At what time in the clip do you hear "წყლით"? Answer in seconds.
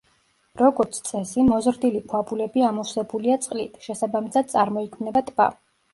3.45-3.79